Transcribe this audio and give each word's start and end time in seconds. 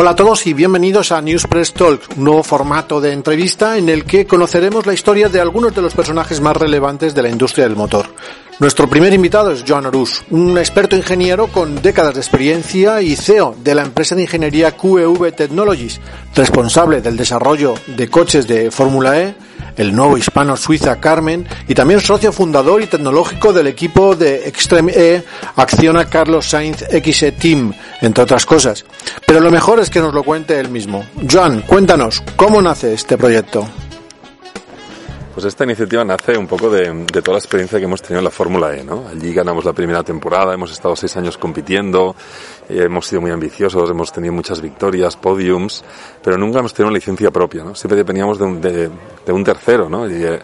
Hola 0.00 0.12
a 0.12 0.16
todos 0.16 0.46
y 0.46 0.54
bienvenidos 0.54 1.12
a 1.12 1.20
Newspress 1.20 1.74
Talk, 1.74 2.16
un 2.16 2.24
nuevo 2.24 2.42
formato 2.42 3.02
de 3.02 3.12
entrevista 3.12 3.76
en 3.76 3.90
el 3.90 4.06
que 4.06 4.26
conoceremos 4.26 4.86
la 4.86 4.94
historia 4.94 5.28
de 5.28 5.42
algunos 5.42 5.74
de 5.74 5.82
los 5.82 5.94
personajes 5.94 6.40
más 6.40 6.56
relevantes 6.56 7.14
de 7.14 7.20
la 7.20 7.28
industria 7.28 7.66
del 7.66 7.76
motor. 7.76 8.06
Nuestro 8.60 8.88
primer 8.88 9.12
invitado 9.12 9.50
es 9.50 9.62
Joan 9.68 9.84
Orus, 9.84 10.24
un 10.30 10.56
experto 10.56 10.96
ingeniero 10.96 11.48
con 11.48 11.82
décadas 11.82 12.14
de 12.14 12.20
experiencia 12.20 13.02
y 13.02 13.14
CEO 13.14 13.54
de 13.62 13.74
la 13.74 13.82
empresa 13.82 14.14
de 14.14 14.22
ingeniería 14.22 14.74
QEV 14.74 15.34
Technologies, 15.34 16.00
responsable 16.34 17.02
del 17.02 17.18
desarrollo 17.18 17.74
de 17.86 18.08
coches 18.08 18.46
de 18.48 18.70
Fórmula 18.70 19.20
E, 19.20 19.34
el 19.76 19.94
nuevo 19.94 20.16
hispano 20.16 20.56
suiza 20.56 21.00
Carmen 21.00 21.46
y 21.68 21.74
también 21.74 22.00
socio 22.00 22.32
fundador 22.32 22.82
y 22.82 22.86
tecnológico 22.86 23.52
del 23.52 23.66
equipo 23.66 24.16
de 24.16 24.48
Extreme 24.48 24.92
E 24.94 25.24
Acciona 25.56 26.06
Carlos 26.06 26.48
Sainz 26.48 26.84
XE 26.88 27.32
Team, 27.32 27.72
entre 28.00 28.24
otras 28.24 28.46
cosas. 28.46 28.84
Pero 29.26 29.40
lo 29.40 29.50
mejor 29.50 29.80
es 29.80 29.90
que 29.90 30.00
nos 30.00 30.14
lo 30.14 30.22
cuente 30.22 30.58
él 30.58 30.68
mismo. 30.68 31.04
Joan, 31.30 31.62
cuéntanos, 31.62 32.22
¿cómo 32.36 32.60
nace 32.62 32.94
este 32.94 33.16
proyecto? 33.16 33.68
Pues 35.40 35.46
esta 35.46 35.64
iniciativa 35.64 36.04
nace 36.04 36.36
un 36.36 36.48
poco 36.48 36.68
de, 36.68 37.06
toda 37.22 37.32
la 37.34 37.38
experiencia 37.38 37.78
que 37.78 37.84
hemos 37.84 38.02
tenido 38.02 38.18
en 38.18 38.24
la 38.24 38.30
Fórmula 38.30 38.76
E, 38.76 38.82
¿no? 38.82 39.06
Allí 39.08 39.32
ganamos 39.32 39.64
la 39.64 39.72
primera 39.72 40.02
temporada, 40.02 40.52
hemos 40.52 40.72
estado 40.72 40.96
seis 40.96 41.16
años 41.16 41.38
compitiendo, 41.38 42.16
eh, 42.68 42.82
hemos 42.84 43.06
sido 43.06 43.20
muy 43.20 43.30
ambiciosos, 43.30 43.88
hemos 43.88 44.12
tenido 44.12 44.34
muchas 44.34 44.60
victorias, 44.60 45.16
podiums, 45.16 45.84
pero 46.22 46.36
nunca 46.36 46.58
hemos 46.58 46.74
tenido 46.74 46.88
una 46.88 46.98
licencia 46.98 47.30
propia, 47.30 47.62
¿no? 47.62 47.74
Siempre 47.76 47.96
dependíamos 47.96 48.38
de 48.38 48.44
un, 48.44 48.60
de, 48.60 48.90
de 49.24 49.32
un 49.32 49.44
tercero, 49.44 49.88
¿no? 49.88 50.08
Y, 50.08 50.24
eh, 50.24 50.38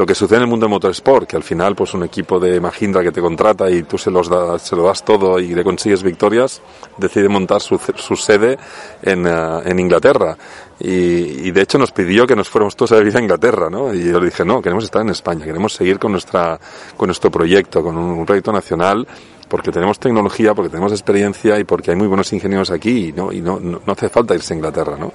lo 0.00 0.06
que 0.06 0.14
sucede 0.14 0.36
en 0.36 0.42
el 0.44 0.48
mundo 0.48 0.64
del 0.64 0.70
motorsport, 0.70 1.28
que 1.28 1.36
al 1.36 1.42
final, 1.42 1.76
pues 1.76 1.92
un 1.92 2.02
equipo 2.04 2.40
de 2.40 2.58
Mahindra 2.58 3.02
que 3.02 3.12
te 3.12 3.20
contrata 3.20 3.70
y 3.70 3.82
tú 3.82 3.98
se, 3.98 4.10
los 4.10 4.30
da, 4.30 4.58
se 4.58 4.74
lo 4.74 4.84
das 4.84 5.04
todo 5.04 5.38
y 5.38 5.54
le 5.54 5.62
consigues 5.62 6.02
victorias, 6.02 6.62
decide 6.96 7.28
montar 7.28 7.60
su, 7.60 7.76
sede 8.16 8.58
en, 9.02 9.26
uh, 9.26 9.60
en 9.62 9.78
Inglaterra. 9.78 10.38
Y, 10.78 11.50
de 11.50 11.60
hecho 11.60 11.76
nos 11.76 11.92
pidió 11.92 12.26
que 12.26 12.34
nos 12.34 12.48
fuéramos 12.48 12.74
todos 12.74 12.92
a 12.92 12.96
vivir 12.96 13.14
a 13.14 13.20
Inglaterra, 13.20 13.68
¿no? 13.68 13.92
Y 13.92 14.04
yo 14.04 14.18
le 14.18 14.26
dije, 14.26 14.42
no, 14.42 14.62
queremos 14.62 14.84
estar 14.84 15.02
en 15.02 15.10
España, 15.10 15.44
queremos 15.44 15.74
seguir 15.74 15.98
con 15.98 16.12
nuestra, 16.12 16.58
con 16.96 17.08
nuestro 17.08 17.30
proyecto, 17.30 17.82
con 17.82 17.98
un, 17.98 18.24
proyecto 18.24 18.52
nacional, 18.52 19.06
porque 19.48 19.70
tenemos 19.70 19.98
tecnología, 19.98 20.54
porque 20.54 20.70
tenemos 20.70 20.92
experiencia 20.92 21.58
y 21.58 21.64
porque 21.64 21.90
hay 21.90 21.98
muy 21.98 22.06
buenos 22.06 22.32
ingenieros 22.32 22.70
aquí 22.70 23.08
y 23.08 23.12
no, 23.12 23.30
y 23.30 23.42
no, 23.42 23.60
no 23.60 23.92
hace 23.92 24.08
falta 24.08 24.34
irse 24.34 24.54
a 24.54 24.56
Inglaterra, 24.56 24.96
¿no? 24.98 25.12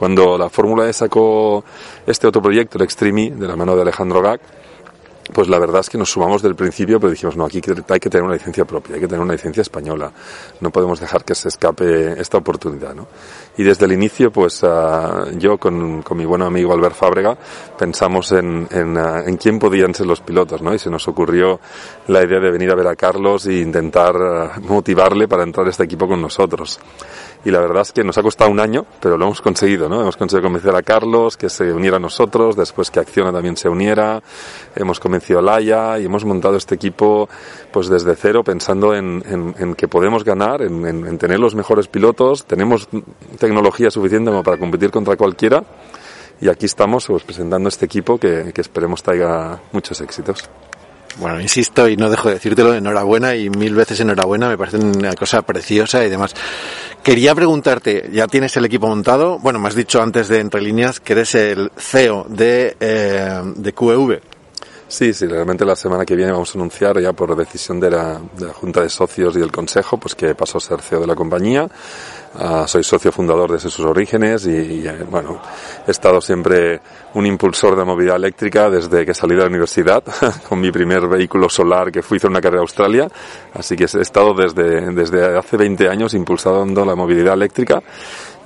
Cuando 0.00 0.38
la 0.38 0.48
Fórmula 0.48 0.88
E 0.88 0.94
sacó 0.94 1.62
este 2.06 2.26
otro 2.26 2.40
proyecto, 2.40 2.78
el 2.78 2.84
Extreme, 2.84 3.32
de 3.32 3.46
la 3.46 3.54
mano 3.54 3.76
de 3.76 3.82
Alejandro 3.82 4.22
Gac, 4.22 4.40
pues 5.34 5.46
la 5.46 5.58
verdad 5.58 5.82
es 5.82 5.90
que 5.90 5.98
nos 5.98 6.10
sumamos 6.10 6.40
del 6.40 6.54
principio, 6.54 6.98
pero 6.98 7.10
dijimos, 7.10 7.36
no, 7.36 7.44
aquí 7.44 7.60
hay 7.86 8.00
que 8.00 8.08
tener 8.08 8.24
una 8.24 8.32
licencia 8.32 8.64
propia, 8.64 8.94
hay 8.94 9.00
que 9.02 9.06
tener 9.06 9.20
una 9.20 9.34
licencia 9.34 9.60
española. 9.60 10.10
No 10.62 10.70
podemos 10.70 11.00
dejar 11.00 11.22
que 11.22 11.34
se 11.34 11.48
escape 11.48 12.18
esta 12.18 12.38
oportunidad, 12.38 12.94
¿no? 12.94 13.08
Y 13.60 13.62
desde 13.62 13.84
el 13.84 13.92
inicio, 13.92 14.32
pues 14.32 14.62
uh, 14.62 15.36
yo 15.36 15.58
con, 15.58 16.00
con, 16.00 16.16
mi 16.16 16.24
buen 16.24 16.40
amigo 16.40 16.72
Albert 16.72 16.94
Fábrega 16.94 17.36
pensamos 17.78 18.32
en, 18.32 18.66
en, 18.70 18.96
uh, 18.96 19.18
en, 19.18 19.36
quién 19.36 19.58
podían 19.58 19.94
ser 19.94 20.06
los 20.06 20.22
pilotos, 20.22 20.62
¿no? 20.62 20.72
Y 20.72 20.78
se 20.78 20.88
nos 20.88 21.06
ocurrió 21.08 21.60
la 22.06 22.22
idea 22.24 22.40
de 22.40 22.50
venir 22.50 22.70
a 22.70 22.74
ver 22.74 22.86
a 22.86 22.96
Carlos 22.96 23.44
e 23.44 23.58
intentar 23.58 24.16
uh, 24.16 24.62
motivarle 24.62 25.28
para 25.28 25.42
entrar 25.42 25.66
a 25.66 25.70
este 25.70 25.84
equipo 25.84 26.08
con 26.08 26.22
nosotros 26.22 26.80
y 27.44 27.50
la 27.50 27.60
verdad 27.60 27.82
es 27.82 27.92
que 27.92 28.04
nos 28.04 28.18
ha 28.18 28.22
costado 28.22 28.50
un 28.50 28.60
año, 28.60 28.84
pero 29.00 29.16
lo 29.16 29.24
hemos 29.24 29.40
conseguido, 29.40 29.88
¿no? 29.88 30.02
Hemos 30.02 30.16
conseguido 30.16 30.46
convencer 30.46 30.74
a 30.74 30.82
Carlos 30.82 31.36
que 31.36 31.48
se 31.48 31.72
uniera 31.72 31.96
a 31.96 32.00
nosotros, 32.00 32.54
después 32.54 32.90
que 32.90 33.00
Acciona 33.00 33.32
también 33.32 33.56
se 33.56 33.68
uniera, 33.68 34.22
hemos 34.76 35.00
convencido 35.00 35.38
a 35.38 35.42
Laia 35.42 35.98
y 35.98 36.04
hemos 36.04 36.24
montado 36.24 36.56
este 36.56 36.74
equipo 36.74 37.28
pues 37.72 37.88
desde 37.88 38.14
cero 38.16 38.44
pensando 38.44 38.94
en, 38.94 39.54
en, 39.58 39.74
que 39.74 39.88
podemos 39.88 40.24
ganar, 40.24 40.60
en, 40.62 41.18
tener 41.18 41.38
los 41.38 41.54
mejores 41.54 41.88
pilotos, 41.88 42.44
tenemos 42.44 42.88
tecnología 43.50 43.90
suficiente 43.90 44.30
como 44.30 44.44
para 44.44 44.58
competir 44.58 44.90
contra 44.90 45.16
cualquiera 45.16 45.64
y 46.40 46.48
aquí 46.48 46.66
estamos 46.66 47.06
pues, 47.06 47.24
presentando 47.24 47.68
este 47.68 47.84
equipo 47.84 48.16
que, 48.16 48.52
que 48.54 48.60
esperemos 48.60 49.02
traiga 49.02 49.60
muchos 49.72 50.00
éxitos. 50.00 50.48
Bueno, 51.18 51.40
insisto 51.40 51.88
y 51.88 51.96
no 51.96 52.08
dejo 52.08 52.28
de 52.28 52.34
decírtelo, 52.34 52.72
enhorabuena 52.72 53.34
y 53.34 53.50
mil 53.50 53.74
veces 53.74 53.98
enhorabuena, 53.98 54.48
me 54.48 54.56
parece 54.56 54.78
una 54.78 55.12
cosa 55.14 55.42
preciosa 55.42 56.04
y 56.04 56.08
demás. 56.08 56.32
Quería 57.02 57.34
preguntarte, 57.34 58.08
ya 58.12 58.28
tienes 58.28 58.56
el 58.56 58.64
equipo 58.64 58.86
montado, 58.86 59.40
bueno, 59.40 59.58
me 59.58 59.66
has 59.66 59.74
dicho 59.74 60.00
antes 60.00 60.28
de 60.28 60.38
entre 60.38 60.60
líneas 60.60 61.00
que 61.00 61.14
eres 61.14 61.34
el 61.34 61.72
CEO 61.76 62.26
de, 62.28 62.76
eh, 62.78 63.42
de 63.56 63.72
QEV. 63.72 64.20
Sí, 64.90 65.14
sí, 65.14 65.26
realmente 65.26 65.64
la 65.64 65.76
semana 65.76 66.04
que 66.04 66.16
viene 66.16 66.32
vamos 66.32 66.52
a 66.52 66.58
anunciar 66.58 67.00
ya 67.00 67.12
por 67.12 67.36
decisión 67.36 67.78
de 67.78 67.90
la, 67.90 68.20
de 68.36 68.46
la 68.46 68.52
Junta 68.52 68.80
de 68.80 68.88
Socios 68.88 69.36
y 69.36 69.38
del 69.38 69.52
Consejo, 69.52 69.98
pues 69.98 70.16
que 70.16 70.34
paso 70.34 70.58
a 70.58 70.60
ser 70.60 70.80
CEO 70.82 71.00
de 71.00 71.06
la 71.06 71.14
compañía. 71.14 71.68
Uh, 72.32 72.64
soy 72.64 72.84
socio 72.84 73.10
fundador 73.10 73.50
desde 73.50 73.70
sus 73.70 73.84
orígenes 73.84 74.46
y, 74.46 74.86
eh, 74.86 75.04
bueno, 75.10 75.40
he 75.84 75.90
estado 75.90 76.20
siempre 76.20 76.80
un 77.14 77.26
impulsor 77.26 77.74
de 77.76 77.84
movilidad 77.84 78.14
eléctrica 78.14 78.70
desde 78.70 79.04
que 79.04 79.12
salí 79.14 79.34
de 79.34 79.40
la 79.40 79.48
universidad 79.48 80.04
con 80.48 80.60
mi 80.60 80.70
primer 80.70 81.08
vehículo 81.08 81.48
solar 81.48 81.90
que 81.90 82.02
fui 82.02 82.16
a 82.16 82.18
hacer 82.18 82.30
una 82.30 82.40
carrera 82.40 82.60
a 82.60 82.62
Australia. 82.62 83.08
Así 83.52 83.74
que 83.74 83.82
he 83.82 84.00
estado 84.00 84.32
desde, 84.32 84.92
desde 84.92 85.36
hace 85.36 85.56
20 85.56 85.88
años 85.88 86.14
impulsando 86.14 86.84
la 86.84 86.94
movilidad 86.94 87.34
eléctrica 87.34 87.82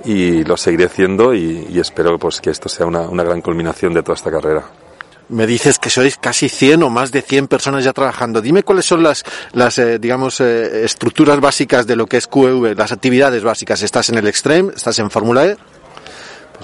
y 0.03 0.43
lo 0.43 0.57
seguiré 0.57 0.85
haciendo 0.85 1.35
y, 1.35 1.67
y 1.69 1.79
espero 1.79 2.17
pues 2.17 2.41
que 2.41 2.49
esto 2.49 2.67
sea 2.67 2.87
una, 2.87 3.01
una 3.01 3.23
gran 3.23 3.41
culminación 3.41 3.93
de 3.93 4.01
toda 4.01 4.15
esta 4.15 4.31
carrera 4.31 4.63
me 5.29 5.47
dices 5.47 5.79
que 5.79 5.89
sois 5.89 6.17
casi 6.17 6.49
100 6.49 6.83
o 6.83 6.89
más 6.89 7.11
de 7.11 7.21
100 7.21 7.47
personas 7.47 7.83
ya 7.83 7.93
trabajando. 7.93 8.41
Dime 8.41 8.63
cuáles 8.63 8.85
son 8.85 9.03
las, 9.03 9.23
las 9.53 9.77
eh, 9.77 9.99
digamos, 9.99 10.39
eh, 10.41 10.85
estructuras 10.85 11.39
básicas 11.39 11.87
de 11.87 11.95
lo 11.95 12.05
que 12.07 12.17
es 12.17 12.27
QEV, 12.27 12.77
las 12.77 12.91
actividades 12.91 13.43
básicas. 13.43 13.81
¿Estás 13.81 14.09
en 14.09 14.17
el 14.17 14.27
Extreme? 14.27 14.73
¿Estás 14.75 14.99
en 14.99 15.09
Fórmula 15.09 15.45
E? 15.45 15.57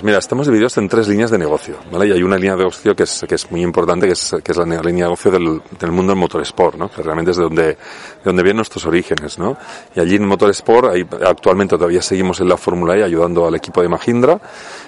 Pues 0.02 0.08
mira, 0.08 0.18
estamos 0.18 0.48
divididos 0.48 0.76
en 0.80 0.90
tres 0.90 1.08
líneas 1.08 1.30
de 1.30 1.38
negocio, 1.38 1.76
¿vale? 1.92 2.08
Y 2.08 2.12
hay 2.12 2.24
una 2.24 2.36
línea 2.36 2.54
de 2.54 2.58
negocio 2.58 2.96
que 2.96 3.04
es, 3.04 3.24
que 3.30 3.36
es 3.36 3.52
muy 3.52 3.62
importante, 3.62 4.08
que 4.08 4.14
es, 4.14 4.36
que 4.44 4.52
es 4.52 4.58
la 4.58 4.64
línea 4.64 4.82
de 4.82 4.94
negocio 4.94 5.30
del, 5.30 5.62
del 5.80 5.92
mundo 5.92 6.14
del 6.14 6.20
motorsport, 6.20 6.76
¿no? 6.76 6.90
Que 6.90 7.04
realmente 7.04 7.30
es 7.30 7.38
de 7.38 7.44
donde, 7.44 7.64
de 7.66 7.78
donde 8.24 8.42
vienen 8.42 8.56
nuestros 8.56 8.84
orígenes, 8.88 9.38
¿no? 9.38 9.56
Y 9.96 10.00
allí 10.00 10.16
en 10.16 10.26
motorsport, 10.26 10.90
ahí, 10.90 11.08
actualmente 11.24 11.78
todavía 11.78 12.02
seguimos 12.02 12.40
en 12.40 12.50
la 12.50 12.58
Fórmula 12.58 12.98
E 12.98 13.04
ayudando 13.04 13.46
al 13.46 13.54
equipo 13.54 13.84
de 13.84 13.90
Mahindra. 13.90 14.42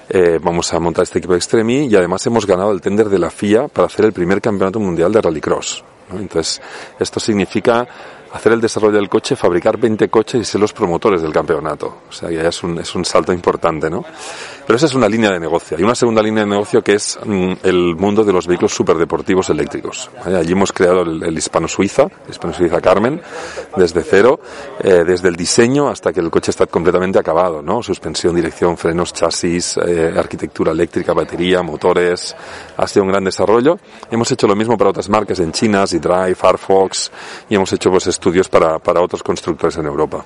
Eh, 0.10 0.40
vamos 0.42 0.74
a 0.74 0.80
montar 0.80 1.04
este 1.04 1.20
equipo 1.20 1.34
de 1.34 1.38
Extremi 1.38 1.86
y 1.86 1.96
además 1.96 2.26
hemos 2.26 2.48
ganado 2.48 2.72
el 2.72 2.82
tender 2.82 3.08
de 3.08 3.20
la 3.20 3.30
FIA 3.30 3.68
para 3.68 3.86
hacer 3.86 4.06
el 4.06 4.14
primer 4.14 4.42
campeonato 4.42 4.80
mundial 4.80 5.12
de 5.12 5.22
rallycross. 5.22 5.84
Entonces, 6.12 6.62
esto 7.00 7.20
significa 7.20 7.88
hacer 8.34 8.52
el 8.52 8.62
desarrollo 8.62 8.96
del 8.96 9.10
coche, 9.10 9.36
fabricar 9.36 9.78
20 9.78 10.10
coches 10.10 10.42
y 10.42 10.44
ser 10.44 10.60
los 10.60 10.74
promotores 10.74 11.22
del 11.22 11.32
campeonato. 11.32 12.00
O 12.10 12.12
sea, 12.12 12.32
ya 12.32 12.42
es 12.42 12.64
un, 12.64 12.80
es 12.80 12.96
un 12.96 13.06
salto 13.06 13.32
importante, 13.32 13.90
¿no? 13.90 14.04
Pero 14.66 14.76
esa 14.76 14.88
es 14.88 14.96
una 14.96 15.08
línea 15.08 15.32
de 15.32 15.40
negocio. 15.40 15.78
Hay 15.78 15.84
una 15.84 15.94
segunda 15.94 16.22
línea 16.22 16.44
de 16.44 16.50
negocio 16.50 16.82
que 16.82 16.94
es 16.94 17.20
mm, 17.24 17.54
el 17.62 17.96
mundo 17.96 18.24
de 18.24 18.34
los 18.34 18.48
vehículos 18.48 18.74
superdeportivos 18.74 19.50
eléctricos. 19.52 20.10
Allí 20.26 20.52
hemos 20.52 20.72
creado 20.72 21.04
el, 21.04 21.22
el 21.24 21.38
hispano-suiza, 21.38 22.04
el 22.04 22.32
hispano-suiza 22.32 22.82
Carmen, 22.82 23.22
desde 23.78 24.02
cero, 24.02 24.40
eh, 24.80 25.04
desde 25.06 25.28
el 25.28 25.36
diseño 25.36 25.88
hasta 25.90 26.12
que 26.12 26.20
el 26.20 26.32
coche 26.32 26.50
está 26.50 26.66
completamente 26.66 27.20
acabado, 27.20 27.62
¿no? 27.62 27.84
Suspensión, 27.84 28.36
dirección, 28.36 28.78
frenos, 28.78 29.14
chasis, 29.14 29.78
eh, 29.78 30.12
arquitectura 30.18 30.72
eléctrica, 30.72 31.14
batería, 31.14 31.62
motores. 31.62 32.36
Ha 32.78 32.88
sido 32.88 33.04
un 33.04 33.10
gran 33.10 33.24
desarrollo. 33.24 33.78
Hemos 34.10 34.32
hecho 34.32 34.48
lo 34.48 34.56
mismo 34.56 34.76
para 34.76 34.90
otras 34.90 35.08
marcas 35.08 35.40
en 35.40 35.52
China, 35.52 35.86
Z-Drive, 36.00 36.36
Firefox, 36.36 37.12
y 37.50 37.56
hemos 37.56 37.72
hecho 37.74 37.90
pues 37.90 38.08
estudios 38.08 38.50
para, 38.50 38.80
para 38.80 39.02
otros 39.02 39.24
constructores 39.24 39.78
en 39.78 39.86
Europa. 39.86 40.26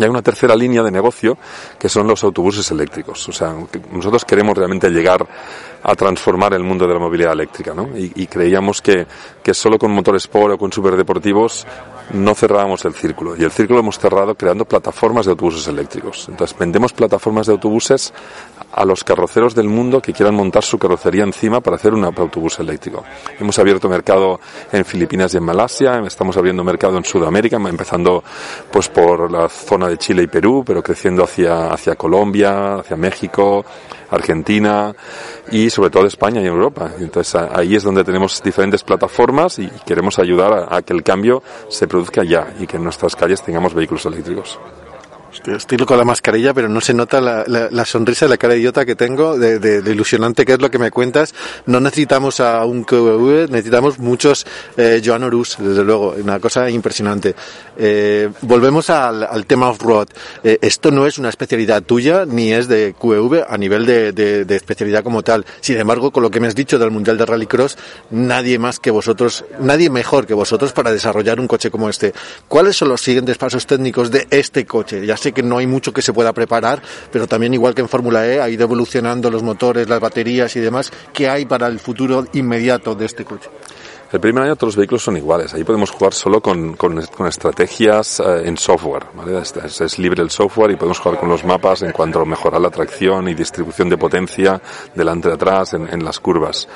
Y 0.00 0.02
hay 0.02 0.08
una 0.08 0.22
tercera 0.22 0.56
línea 0.56 0.82
de 0.82 0.90
negocio 0.90 1.36
que 1.78 1.90
son 1.90 2.06
los 2.06 2.24
autobuses 2.24 2.70
eléctricos. 2.70 3.28
O 3.28 3.32
sea, 3.32 3.54
nosotros 3.92 4.24
queremos 4.24 4.56
realmente 4.56 4.88
llegar 4.88 5.26
a 5.82 5.94
transformar 5.94 6.54
el 6.54 6.62
mundo 6.62 6.86
de 6.86 6.94
la 6.94 7.00
movilidad 7.00 7.34
eléctrica, 7.34 7.74
¿no? 7.74 7.90
Y, 7.94 8.26
creíamos 8.26 8.80
que, 8.80 9.06
que 9.42 9.52
solo 9.52 9.78
con 9.78 9.90
motores 9.90 10.22
Sport 10.22 10.54
o 10.54 10.58
con 10.58 10.72
superdeportivos 10.72 11.66
no 12.12 12.34
cerrábamos 12.34 12.84
el 12.84 12.94
círculo. 12.94 13.36
Y 13.36 13.44
el 13.44 13.50
círculo 13.50 13.76
lo 13.76 13.82
hemos 13.82 13.98
cerrado 13.98 14.34
creando 14.34 14.64
plataformas 14.64 15.26
de 15.26 15.32
autobuses 15.32 15.66
eléctricos. 15.68 16.28
Entonces, 16.28 16.56
vendemos 16.58 16.92
plataformas 16.92 17.46
de 17.46 17.52
autobuses 17.52 18.12
a 18.72 18.84
los 18.84 19.04
carroceros 19.04 19.54
del 19.54 19.68
mundo 19.68 20.00
que 20.00 20.12
quieran 20.12 20.34
montar 20.34 20.62
su 20.62 20.78
carrocería 20.78 21.24
encima 21.24 21.60
para 21.60 21.76
hacer 21.76 21.94
un 21.94 22.04
autobús 22.04 22.58
eléctrico. 22.58 23.04
Hemos 23.38 23.58
abierto 23.58 23.88
mercado 23.88 24.40
en 24.72 24.84
Filipinas 24.84 25.34
y 25.34 25.38
en 25.38 25.44
Malasia, 25.44 26.00
estamos 26.06 26.36
abriendo 26.36 26.62
mercado 26.64 26.96
en 26.96 27.04
Sudamérica, 27.04 27.56
empezando 27.56 28.22
pues 28.70 28.88
por 28.88 29.30
la 29.30 29.48
zona 29.48 29.88
de 29.88 29.98
Chile 29.98 30.22
y 30.22 30.26
Perú, 30.26 30.62
pero 30.66 30.82
creciendo 30.82 31.24
hacia, 31.24 31.72
hacia 31.72 31.96
Colombia, 31.96 32.76
hacia 32.76 32.96
México, 32.96 33.64
Argentina 34.10 34.94
y 35.50 35.70
sobre 35.70 35.90
todo 35.90 36.06
España 36.06 36.40
y 36.40 36.46
Europa. 36.46 36.90
Entonces 36.98 37.34
ahí 37.52 37.74
es 37.74 37.82
donde 37.82 38.04
tenemos 38.04 38.42
diferentes 38.42 38.82
plataformas 38.82 39.58
y 39.58 39.68
queremos 39.86 40.18
ayudar 40.18 40.68
a, 40.70 40.82
que 40.82 40.92
el 40.92 41.02
cambio 41.02 41.42
se 41.68 41.86
produzca 41.86 42.24
ya 42.24 42.52
y 42.58 42.66
que 42.66 42.76
en 42.76 42.84
nuestras 42.84 43.16
calles 43.16 43.42
tengamos 43.42 43.74
vehículos 43.74 44.06
eléctricos. 44.06 44.58
Estoy 45.46 45.78
con 45.78 45.96
la 45.96 46.04
mascarilla, 46.04 46.52
pero 46.52 46.68
no 46.68 46.80
se 46.80 46.92
nota 46.92 47.20
la, 47.20 47.84
sonrisa 47.84 48.26
de 48.26 48.30
la 48.30 48.36
cara 48.36 48.56
idiota 48.56 48.84
que 48.84 48.96
tengo, 48.96 49.38
de, 49.38 49.82
ilusionante 49.90 50.44
que 50.44 50.54
es 50.54 50.60
lo 50.60 50.70
que 50.70 50.78
me 50.78 50.90
cuentas. 50.90 51.34
No 51.66 51.80
necesitamos 51.80 52.40
a 52.40 52.64
un 52.64 52.84
QV, 52.84 53.48
necesitamos 53.50 53.98
muchos 53.98 54.46
eh, 54.76 55.00
Joan 55.04 55.20
desde 55.30 55.84
luego, 55.84 56.14
una 56.18 56.40
cosa 56.40 56.68
impresionante. 56.68 57.34
Eh, 57.76 58.28
volvemos 58.42 58.90
al, 58.90 59.46
tema 59.46 59.70
off-road. 59.70 60.08
Eh, 60.42 60.58
esto 60.62 60.90
no 60.90 61.06
es 61.06 61.18
una 61.18 61.28
especialidad 61.28 61.82
tuya, 61.82 62.24
ni 62.26 62.52
es 62.52 62.68
de 62.68 62.94
QV 62.98 63.44
a 63.48 63.56
nivel 63.56 63.86
de, 63.86 64.44
especialidad 64.48 65.04
como 65.04 65.22
tal. 65.22 65.46
Sin 65.60 65.78
embargo, 65.78 66.10
con 66.10 66.22
lo 66.22 66.30
que 66.30 66.40
me 66.40 66.48
has 66.48 66.54
dicho 66.54 66.78
del 66.78 66.90
Mundial 66.90 67.16
de 67.16 67.26
Rallycross, 67.26 67.78
nadie 68.10 68.58
más 68.58 68.80
que 68.80 68.90
vosotros, 68.90 69.44
nadie 69.60 69.90
mejor 69.90 70.26
que 70.26 70.34
vosotros 70.34 70.72
para 70.72 70.90
desarrollar 70.92 71.38
un 71.38 71.46
coche 71.46 71.70
como 71.70 71.88
este. 71.88 72.12
¿Cuáles 72.48 72.76
son 72.76 72.88
los 72.88 73.00
siguientes 73.00 73.38
pasos 73.38 73.66
técnicos 73.66 74.10
de 74.10 74.26
este 74.30 74.66
coche? 74.66 75.06
Sé 75.20 75.32
que 75.32 75.42
no 75.42 75.58
hay 75.58 75.66
mucho 75.66 75.92
que 75.92 76.02
se 76.02 76.12
pueda 76.12 76.32
preparar, 76.32 76.82
pero 77.12 77.26
también 77.26 77.54
igual 77.54 77.74
que 77.74 77.82
en 77.82 77.88
Fórmula 77.88 78.26
E 78.26 78.40
ha 78.40 78.48
ido 78.48 78.64
evolucionando 78.64 79.30
los 79.30 79.42
motores, 79.42 79.88
las 79.88 80.00
baterías 80.00 80.56
y 80.56 80.60
demás. 80.60 80.90
¿Qué 81.12 81.28
hay 81.28 81.44
para 81.44 81.66
el 81.66 81.78
futuro 81.78 82.26
inmediato 82.32 82.94
de 82.94 83.06
este 83.06 83.24
coche? 83.24 83.50
El 84.12 84.18
primer 84.18 84.42
año 84.42 84.56
todos 84.56 84.74
los 84.74 84.76
vehículos 84.76 85.04
son 85.04 85.16
iguales. 85.16 85.54
Ahí 85.54 85.62
podemos 85.62 85.92
jugar 85.92 86.12
solo 86.12 86.40
con, 86.40 86.74
con, 86.74 86.98
estrategias 86.98 88.18
eh, 88.18 88.42
en 88.44 88.56
software. 88.56 89.04
Es, 89.40 89.98
libre 90.00 90.20
el 90.20 90.30
software 90.30 90.72
y 90.72 90.76
podemos 90.76 90.98
jugar 90.98 91.20
con 91.20 91.28
los 91.28 91.44
mapas 91.44 91.82
en 91.82 91.92
cuanto 91.92 92.20
a 92.20 92.24
mejorar 92.24 92.60
la 92.60 92.70
tracción 92.70 93.28
y 93.28 93.34
distribución 93.34 93.88
de 93.88 93.96
potencia 93.96 94.60
delante 94.96 95.28
de 95.28 95.34
atrás 95.34 95.74
en, 95.74 95.86
en 95.88 96.04
las 96.04 96.18
curvas. 96.18 96.66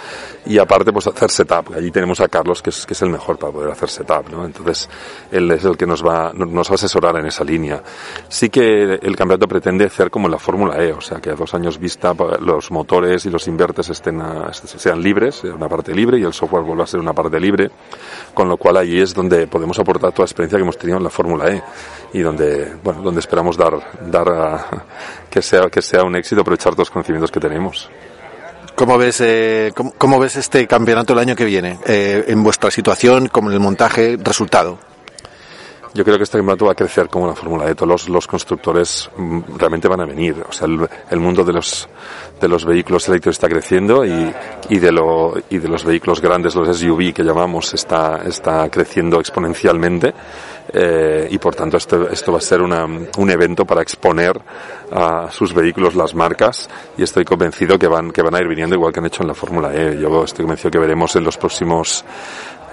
Y 0.46 0.58
aparte, 0.58 0.92
pues 0.92 1.08
hacer 1.08 1.28
setup. 1.28 1.74
Allí 1.74 1.90
tenemos 1.90 2.20
a 2.20 2.28
Carlos, 2.28 2.62
que 2.62 2.70
es, 2.70 2.86
que 2.86 2.92
es 2.92 3.02
el 3.02 3.10
mejor 3.10 3.36
para 3.36 3.52
poder 3.52 3.72
hacer 3.72 3.88
setup. 3.88 4.30
¿no? 4.30 4.44
Entonces, 4.44 4.88
él 5.32 5.50
es 5.50 5.64
el 5.64 5.76
que 5.76 5.86
nos 5.86 6.04
va, 6.04 6.32
nos 6.32 6.68
va 6.68 6.72
a 6.72 6.74
asesorar 6.76 7.16
en 7.16 7.26
esa 7.26 7.42
línea. 7.42 7.82
Sí 8.28 8.48
que 8.48 8.94
el 9.02 9.16
campeonato 9.16 9.48
pretende 9.48 9.86
hacer 9.86 10.08
como 10.08 10.28
la 10.28 10.38
Fórmula 10.38 10.80
E, 10.80 10.92
o 10.92 11.00
sea, 11.00 11.20
que 11.20 11.30
a 11.30 11.34
dos 11.34 11.52
años 11.52 11.80
vista 11.80 12.14
los 12.40 12.70
motores 12.70 13.26
y 13.26 13.30
los 13.30 13.48
invertes 13.48 13.90
estén 13.90 14.22
sean 14.52 15.02
libres, 15.02 15.42
una 15.42 15.68
parte 15.68 15.92
libre 15.92 16.20
y 16.20 16.22
el 16.22 16.32
software 16.32 16.62
vuelva 16.62 16.84
a 16.84 16.86
ser 16.86 17.00
una 17.00 17.12
parte 17.12 17.23
de 17.30 17.40
libre, 17.40 17.70
con 18.32 18.48
lo 18.48 18.56
cual 18.56 18.76
ahí 18.76 19.00
es 19.00 19.14
donde 19.14 19.46
podemos 19.46 19.78
aportar 19.78 20.12
toda 20.12 20.24
la 20.24 20.26
experiencia 20.26 20.58
que 20.58 20.62
hemos 20.62 20.78
tenido 20.78 20.98
en 20.98 21.04
la 21.04 21.10
Fórmula 21.10 21.50
E 21.50 21.62
y 22.12 22.20
donde, 22.20 22.76
bueno, 22.82 23.02
donde 23.02 23.20
esperamos 23.20 23.56
dar, 23.56 23.74
dar 24.06 24.84
que, 25.30 25.42
sea, 25.42 25.68
que 25.68 25.82
sea 25.82 26.02
un 26.04 26.16
éxito 26.16 26.40
aprovechar 26.40 26.72
todos 26.72 26.88
los 26.88 26.90
conocimientos 26.90 27.30
que 27.30 27.40
tenemos. 27.40 27.90
¿Cómo 28.74 28.98
ves, 28.98 29.20
eh, 29.20 29.72
cómo, 29.98 30.18
ves 30.18 30.34
este 30.36 30.66
campeonato 30.66 31.12
el 31.12 31.20
año 31.20 31.36
que 31.36 31.44
viene? 31.44 31.78
Eh, 31.86 32.24
en 32.26 32.42
vuestra 32.42 32.72
situación, 32.72 33.28
como 33.28 33.50
en 33.50 33.54
el 33.54 33.60
montaje, 33.60 34.16
resultado. 34.20 34.78
Yo 35.94 36.04
creo 36.04 36.16
que 36.16 36.24
este 36.24 36.38
campeonato 36.38 36.66
va 36.66 36.72
a 36.72 36.74
crecer 36.74 37.08
como 37.08 37.28
la 37.28 37.36
Fórmula 37.36 37.70
E. 37.70 37.74
Todos 37.76 37.88
los, 37.88 38.08
los, 38.08 38.26
constructores 38.26 39.08
mm, 39.16 39.40
realmente 39.56 39.86
van 39.86 40.00
a 40.00 40.04
venir. 40.04 40.44
O 40.48 40.52
sea, 40.52 40.66
el, 40.66 41.20
mundo 41.20 41.44
de 41.44 41.52
los, 41.52 41.88
de 42.40 42.48
los 42.48 42.64
vehículos 42.64 43.08
eléctricos 43.08 43.36
está 43.36 43.48
creciendo 43.48 44.04
y, 44.04 44.34
y, 44.70 44.78
de 44.80 44.90
lo, 44.90 45.34
y 45.48 45.58
de 45.58 45.68
los 45.68 45.84
vehículos 45.84 46.20
grandes, 46.20 46.56
los 46.56 46.76
SUV 46.76 47.12
que 47.12 47.22
llamamos, 47.22 47.72
está, 47.74 48.22
está 48.26 48.68
creciendo 48.70 49.20
exponencialmente. 49.20 50.12
Eh, 50.72 51.28
y 51.30 51.38
por 51.38 51.54
tanto 51.54 51.76
esto, 51.76 52.08
esto 52.08 52.32
va 52.32 52.38
a 52.38 52.40
ser 52.40 52.60
una, 52.60 52.84
un 52.84 53.30
evento 53.30 53.64
para 53.64 53.82
exponer 53.82 54.40
a 54.90 55.30
sus 55.30 55.54
vehículos 55.54 55.94
las 55.94 56.14
marcas 56.14 56.68
y 56.96 57.04
estoy 57.04 57.24
convencido 57.24 57.78
que 57.78 57.86
van, 57.86 58.10
que 58.10 58.22
van 58.22 58.34
a 58.34 58.40
ir 58.40 58.48
viniendo 58.48 58.74
igual 58.74 58.92
que 58.92 58.98
han 58.98 59.06
hecho 59.06 59.22
en 59.22 59.28
la 59.28 59.34
Fórmula 59.34 59.72
E. 59.72 59.96
Yo 60.00 60.24
estoy 60.24 60.44
convencido 60.44 60.72
que 60.72 60.78
veremos 60.78 61.14
en 61.14 61.22
los 61.22 61.36
próximos 61.36 62.04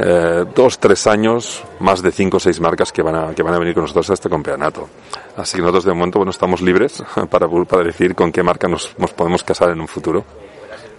eh, 0.03 0.45
dos, 0.55 0.79
tres 0.79 1.05
años, 1.07 1.63
más 1.79 2.01
de 2.01 2.11
cinco 2.11 2.37
o 2.37 2.39
seis 2.39 2.59
marcas 2.59 2.91
que 2.91 3.01
van, 3.01 3.15
a, 3.15 3.35
que 3.35 3.43
van 3.43 3.53
a 3.53 3.59
venir 3.59 3.73
con 3.73 3.83
nosotros 3.83 4.09
a 4.09 4.13
este 4.13 4.29
campeonato. 4.29 4.89
Así 5.37 5.57
que 5.57 5.61
nosotros 5.61 5.85
de 5.85 5.93
momento 5.93 6.19
bueno, 6.19 6.31
estamos 6.31 6.61
libres 6.61 7.03
para, 7.29 7.47
para 7.47 7.83
decir 7.83 8.15
con 8.15 8.31
qué 8.31 8.43
marca 8.43 8.67
nos, 8.67 8.97
nos 8.97 9.13
podemos 9.13 9.43
casar 9.43 9.69
en 9.69 9.81
un 9.81 9.87
futuro. 9.87 10.25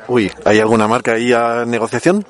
Uy, 0.09 0.31
¿hay 0.45 0.61
alguna 0.61 0.89
marca 0.89 1.13
ahí 1.13 1.33
a 1.33 1.65
negociación? 1.65 2.25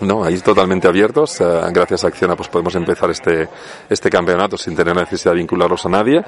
No, 0.00 0.22
ahí 0.22 0.38
totalmente 0.38 0.86
abiertos. 0.86 1.40
Eh, 1.40 1.44
gracias 1.70 2.04
a 2.04 2.08
Acciona 2.08 2.36
pues 2.36 2.48
podemos 2.48 2.74
empezar 2.74 3.10
este, 3.10 3.48
este 3.88 4.10
campeonato 4.10 4.56
sin 4.56 4.76
tener 4.76 4.94
la 4.94 5.02
necesidad 5.02 5.32
de 5.32 5.38
vincularlos 5.38 5.84
a 5.86 5.88
nadie 5.88 6.24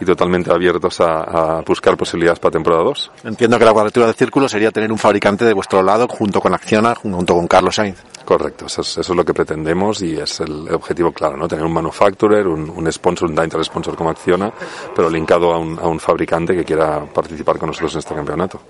y 0.00 0.04
totalmente 0.04 0.52
abiertos 0.52 1.00
a, 1.00 1.58
a 1.58 1.60
buscar 1.62 1.96
posibilidades 1.96 2.40
para 2.40 2.52
temporada 2.52 2.82
2. 2.82 3.10
Entiendo 3.24 3.58
que 3.58 3.64
la 3.64 3.72
cuadratura 3.72 4.06
del 4.06 4.14
círculo 4.14 4.48
sería 4.48 4.70
tener 4.70 4.90
un 4.90 4.98
fabricante 4.98 5.44
de 5.44 5.52
vuestro 5.52 5.82
lado 5.82 6.08
junto 6.08 6.40
con 6.40 6.52
Acciona, 6.52 6.94
junto 6.94 7.34
con 7.34 7.46
Carlos 7.46 7.76
Sainz. 7.76 8.02
Correcto, 8.24 8.66
eso 8.66 8.82
es, 8.82 8.98
eso 8.98 9.12
es 9.12 9.16
lo 9.16 9.24
que 9.24 9.34
pretendemos 9.34 10.02
y 10.02 10.18
es 10.18 10.40
el 10.40 10.72
objetivo 10.72 11.12
claro, 11.12 11.36
¿no? 11.36 11.48
Tener 11.48 11.64
un 11.64 11.72
manufacturer, 11.72 12.46
un, 12.46 12.70
un 12.70 12.92
sponsor, 12.92 13.28
un 13.28 13.34
dinner 13.34 13.64
sponsor 13.64 13.96
como 13.96 14.10
Acciona, 14.10 14.52
pero 14.94 15.10
linkado 15.10 15.52
a 15.52 15.58
un, 15.58 15.78
a 15.78 15.86
un 15.86 15.98
fabricante 15.98 16.54
que 16.54 16.64
quiera 16.64 17.04
participar 17.04 17.58
con 17.58 17.68
nosotros 17.68 17.94
en 17.94 17.98
este 17.98 18.14
campeonato. 18.14 18.60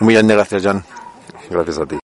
Muy 0.00 0.14
bien, 0.14 0.26
gracias, 0.26 0.62
Jan. 0.62 0.84
Gracias 1.50 1.78
a 1.78 1.86
ti. 1.86 2.03